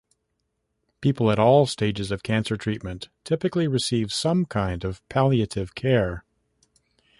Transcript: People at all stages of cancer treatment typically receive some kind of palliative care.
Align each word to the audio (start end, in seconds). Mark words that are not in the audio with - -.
People 0.99 1.29
at 1.29 1.37
all 1.37 1.67
stages 1.67 2.09
of 2.09 2.23
cancer 2.23 2.57
treatment 2.57 3.09
typically 3.23 3.67
receive 3.67 4.11
some 4.11 4.45
kind 4.47 4.83
of 4.83 5.07
palliative 5.09 5.75
care. 5.75 6.23